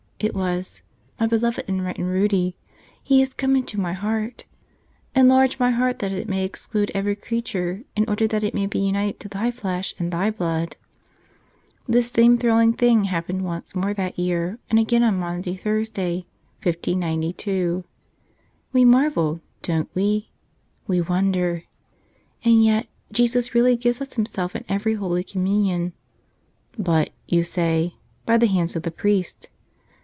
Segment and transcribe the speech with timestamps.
[0.23, 0.83] It was,
[1.19, 2.55] ''My Beloved in white and ruddy!
[3.01, 4.45] He is come into my heart!
[5.15, 8.77] Enlarge my heart that it may exclude every creature in order that it may be
[8.85, 10.75] united to Thy Flesh and Thy Blood!"
[11.89, 16.27] This same thrilling thing happened once more that year and again on Maundy Thursday,
[16.61, 17.83] 1592.
[18.71, 20.29] We marvel, don't we?
[20.85, 21.63] We wonder!
[22.45, 25.93] And yet, Jesus really gives us Himself in every Holy Communion.
[26.77, 27.95] "But," you say,
[28.27, 29.49] "by the hands of the priest."